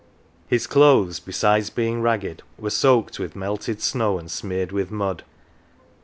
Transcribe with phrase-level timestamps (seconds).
[0.47, 5.23] His clothes, besides being ragged, were soaked with melted snow and smeared with mud.